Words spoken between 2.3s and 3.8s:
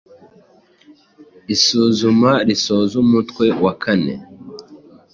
risoza umutwe wa